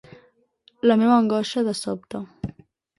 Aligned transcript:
La 0.91 0.97
meua 1.03 1.19
angoixa, 1.25 1.67
de 1.71 1.79
sobte. 1.85 2.27